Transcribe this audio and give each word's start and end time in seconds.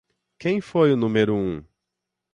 Quem 0.39 0.59
foi 0.59 0.91
o 0.91 0.97
número 0.97 1.35
um? 1.35 1.63